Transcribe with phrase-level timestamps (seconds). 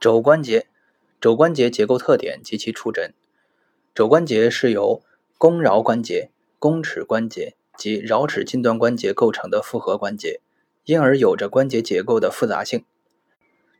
[0.00, 0.68] 肘关节，
[1.20, 3.12] 肘关节结构特点及其触诊。
[3.92, 5.02] 肘关节是由
[5.38, 10.40] 肱桡关节、弓尺关节及桡尺近端关节构成的复合关节，
[10.84, 12.84] 因而有着关节结构的复杂性。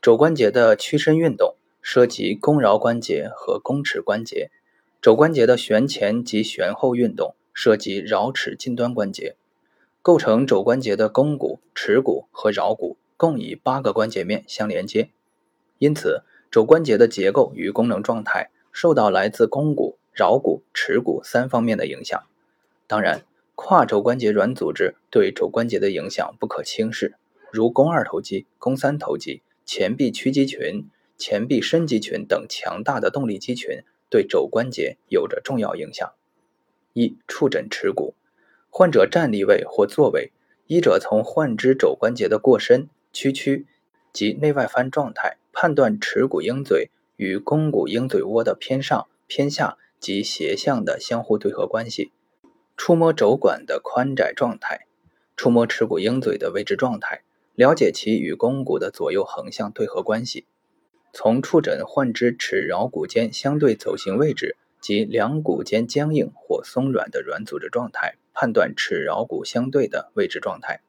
[0.00, 4.50] 肘关节的屈伸运动涉及肱桡关节和弓尺关节，
[5.02, 9.36] 肘关节的旋前及旋后运动涉及桡尺近端关节。
[10.00, 15.10] 构成肘关节的肱骨、尺骨和桡骨共以八个关节面相连接。
[15.78, 22.22] 因此，肘关节的结构与功能状态受到来自肱骨、桡骨、尺骨三方面的影响。
[22.86, 23.22] 当然，
[23.54, 27.16] 跨肘关节软组织对肘关节的影响不可轻视，
[27.52, 36.12] 如肱二头肌、肱三头肌、前臂屈肌群、前臂伸肌群等强大的动力肌群对肘关节有着重要影响。
[36.92, 38.14] 一、触诊尺骨，
[38.70, 40.32] 患者站立位或坐位，
[40.66, 43.66] 医者从患肢肘关节的过伸、屈曲
[44.12, 45.36] 及内外翻状态。
[45.58, 52.12] 判断尺骨鹰嘴与肱骨鹰嘴窝的偏上、偏下及斜向的相互对合关系，
[52.76, 54.86] 触摸肘管的宽窄状态，
[55.34, 57.22] 触摸尺骨鹰嘴的位置状态，
[57.54, 60.44] 了解其与肱骨的左右横向对合关系。
[61.14, 70.82] 从触诊患肢尺桡骨间相对走行位置及两骨间僵硬或松软的软组织状态，判断尺桡骨相对的位置状态。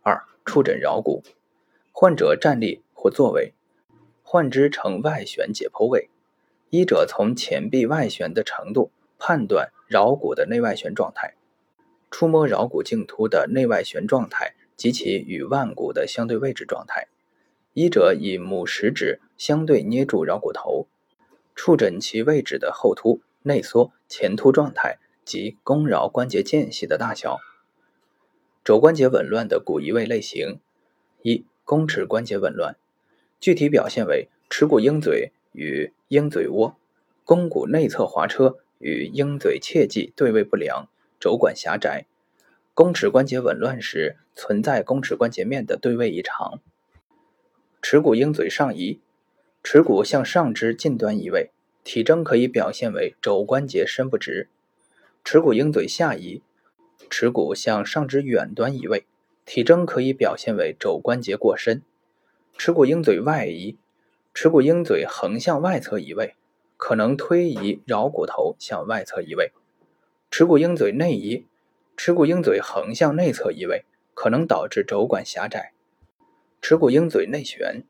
[0.00, 1.22] 二、触诊桡骨，
[1.92, 3.52] 患者站立或坐位。
[4.34, 6.10] 患肢呈外旋解剖位，
[6.70, 11.36] 医者从前臂外旋的程度判断桡骨的内外旋状态，
[12.10, 17.06] 触摸桡骨茎突的内外旋状态及其与腕骨的相对位置状态。
[17.74, 20.88] 医者以拇食指相对捏住桡骨头，
[21.54, 27.38] 触诊其位置的后凸、内缩、前凸状态及弓桡关节间隙的大小。
[28.64, 30.58] 肘关节紊乱的骨移位类型：
[31.22, 32.74] 一、弓尺关节紊乱。
[33.44, 36.78] 具体表现为尺骨鹰嘴与鹰嘴窝、
[37.26, 40.88] 肱骨内侧滑车与鹰嘴切迹对位不良、
[41.20, 42.06] 肘管狭窄。
[42.72, 46.62] 肱尺关节紊乱时存在肱尺关节面的对位异常。
[47.82, 49.00] 尺骨鹰嘴上移，
[49.62, 51.50] 尺骨向上肢近端移位，
[51.84, 54.48] 体征可以表现为肘关节伸不直。
[55.22, 56.40] 尺骨鹰嘴下移，
[57.10, 59.04] 尺骨向上肢远端移位，
[59.44, 61.82] 体征可以表现为肘关节过伸。
[62.56, 63.76] 尺骨鹰嘴外移，
[64.32, 66.36] 尺骨鹰嘴横向外侧移位，
[66.76, 69.50] 可能推移桡骨头向外侧移位；
[70.30, 71.46] 尺骨鹰嘴内移，
[71.96, 73.84] 尺骨鹰嘴横向内侧移位，
[74.14, 75.72] 可能导致肘管狭窄；
[76.62, 77.82] 尺骨鹰嘴内旋，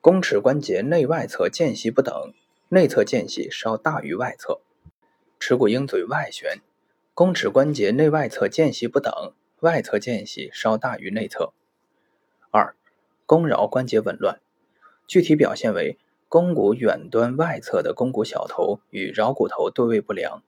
[0.00, 2.32] 肱尺关节内外侧间隙不等，
[2.68, 4.60] 内侧间隙稍大于外侧；
[5.40, 6.60] 尺骨鹰嘴外旋，
[7.14, 11.52] 肱尺关节内外侧间隙不等，外侧间隙稍大于内侧。
[12.50, 12.74] 二。
[13.26, 14.38] 肱桡关节紊乱，
[15.06, 15.98] 具体表现为
[16.28, 20.42] 肱骨远端外侧的肱骨小头与桡骨头对位不良。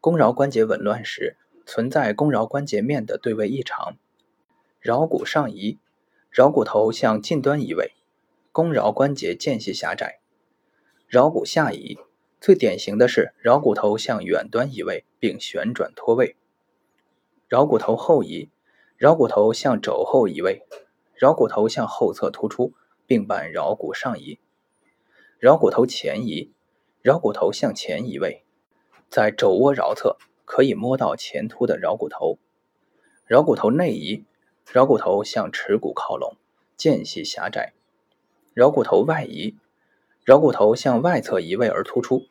[0.00, 1.36] 肱桡关节紊乱时，
[1.66, 3.96] 存在肱桡关节面的对位异常。
[4.80, 5.78] 桡骨上移，
[6.32, 7.92] 桡骨头向近端移位，
[8.52, 10.20] 肱桡关节间隙狭窄。
[11.10, 11.98] 桡骨下移，
[12.40, 16.36] 最典型的是桡骨头向远端移位并旋转脱位。
[17.48, 18.50] 桡骨头后移，
[19.00, 20.62] 桡骨头向肘后移位。
[21.24, 22.74] 桡骨头向后侧突出，
[23.06, 24.40] 并伴桡骨上移；
[25.40, 26.52] 桡骨头前移，
[27.02, 28.44] 桡骨头向前移位，
[29.08, 32.36] 在肘窝桡侧可以摸到前凸的桡骨头；
[33.26, 34.26] 桡骨头内移，
[34.66, 36.36] 桡骨头向耻骨靠拢，
[36.76, 37.72] 间隙狭窄；
[38.54, 39.56] 桡骨头外移，
[40.26, 42.26] 桡骨头向外侧移位而突出；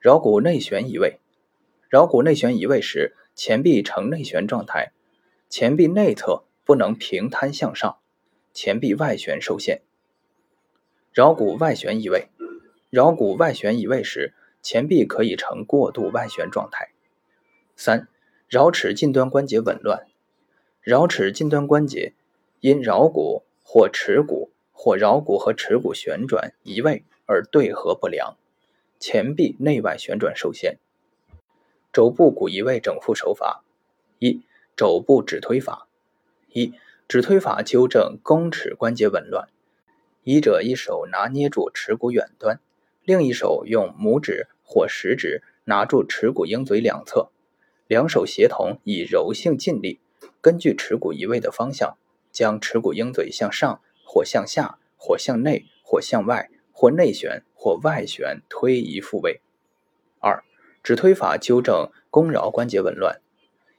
[0.00, 1.20] 桡骨内旋移位，
[1.90, 4.92] 桡骨内旋移位时，前臂呈内旋状态，
[5.50, 6.44] 前臂内侧。
[6.70, 7.98] 不能平摊向上，
[8.52, 9.82] 前臂外旋受限。
[11.12, 12.28] 桡骨外旋移位，
[12.92, 16.92] 桡骨外旋移位时，前臂可以呈过度外旋状态。
[17.74, 18.06] 三、
[18.48, 20.06] 桡尺近端关节紊乱，
[20.84, 22.14] 桡尺近端关节
[22.60, 28.36] 因桡骨或尺骨或桡骨和尺骨旋转移位而对合不良，
[29.00, 30.78] 前臂内外旋转受限。
[31.92, 33.64] 肘部骨移位整复手法：
[34.20, 34.44] 一、
[34.76, 35.88] 肘部指推法。
[36.52, 36.74] 一
[37.06, 39.48] 指推法纠正肱尺关节紊乱，
[40.24, 42.58] 医者一手拿捏住尺骨远端，
[43.04, 47.30] 另一手用拇指或食指拿住尺骨鹰嘴两侧，
[47.86, 50.00] 两手协同以柔性劲力，
[50.40, 51.96] 根据尺骨移位的方向，
[52.32, 59.40] 将尺骨鹰嘴向上或向下或向内或向外或内旋或外旋推移复位。
[60.18, 60.42] 二
[60.82, 63.20] 指推法纠正肱桡关节紊乱，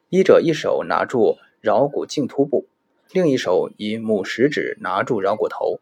[0.10, 1.38] 医者一手拿住。
[1.62, 2.66] 桡骨茎突部，
[3.12, 5.80] 另一手以拇食指拿住桡骨头，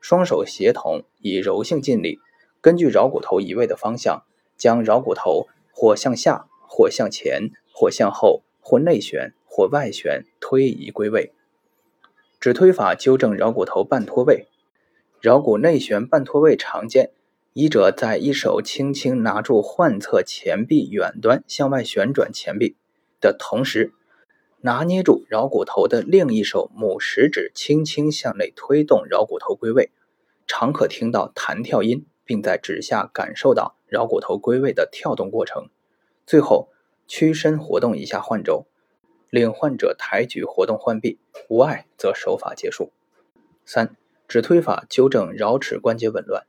[0.00, 2.20] 双手协同，以柔性尽力，
[2.60, 4.24] 根据桡骨头移位的方向，
[4.56, 11.32] 将桡骨头或向下，或向前，或向后，或内旋，或外旋推移归位。
[12.38, 14.48] 指推法纠正桡骨头半脱位。
[15.22, 17.10] 桡骨内旋半脱位常见，
[17.52, 22.76] 医者在一手轻轻拿住患侧前臂远端向外旋转前臂
[23.20, 23.92] 的同时，
[24.62, 29.90] 拿捏住桡骨头的另一手拇食指，轻轻向内推动桡骨头归位，
[30.46, 35.68] 常可听到弹跳音，并在指下感受到桡骨头归位的跳动过程。
[36.26, 36.70] 最后，
[37.06, 38.66] 屈身活动一下患肘，
[39.30, 41.18] 令患者抬举活动患臂，
[41.48, 42.92] 无碍则手法结束。
[43.64, 43.96] 三。
[44.28, 46.46] 指推法纠正桡尺关节紊乱。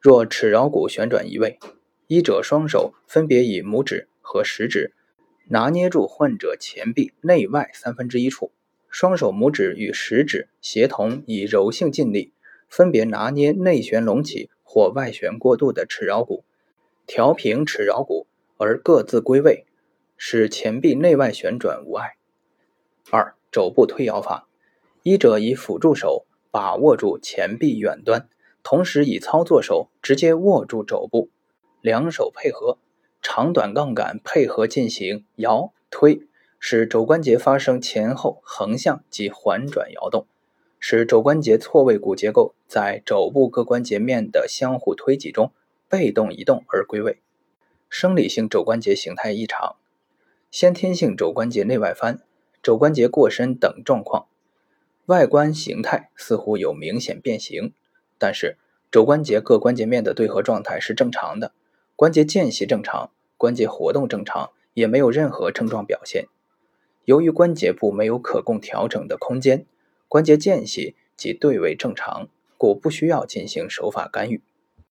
[0.00, 1.60] 若尺桡骨旋转移位，
[2.08, 4.94] 医者双手分别以拇指和食指
[5.48, 8.52] 拿捏住患者前臂内外三分之一处，
[8.88, 12.32] 双手拇指与食指协同，以柔性劲力，
[12.68, 16.44] 分别拿捏内旋隆起或外旋过度的尺桡骨，
[17.06, 18.26] 调平尺桡骨
[18.56, 19.66] 而各自归位，
[20.16, 22.16] 使前臂内外旋转无碍。
[23.10, 24.48] 二、肘部推摇法，
[25.02, 26.26] 医者以辅助手。
[26.50, 28.28] 把握住前臂远端，
[28.62, 31.28] 同时以操作手直接握住肘部，
[31.80, 32.78] 两手配合，
[33.26, 36.20] 长短杠杆配合进行摇推，
[36.60, 40.26] 使肘关节发生前后、横向及环转摇动，
[40.78, 45.50] 使肘关节错位骨结构在肘部各关节面的相互推挤中
[45.88, 47.22] 被动移动而归位。
[47.88, 49.76] 生理性肘关节形态异常，
[50.50, 52.20] 先天性肘关节内外翻、
[52.62, 54.26] 肘关节过伸等状况。
[55.06, 57.72] 外观形态似乎有明显变形，
[58.18, 58.58] 但是
[58.90, 61.52] 肘关节各关节面的对合状态是正常的，
[61.96, 66.26] 关节间隙正常，关节活动正常，也没有任何症状表现。
[67.04, 69.66] 由于关节部没有可供调整的空间，
[70.08, 74.40] 关节间隙及对位正常，故不需要进行手法干预。